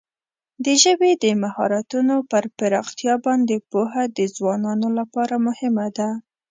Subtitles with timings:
[0.65, 6.09] د ژبې د مهارتونو پر پراختیا باندې پوهه د ځوانانو لپاره مهمه ده.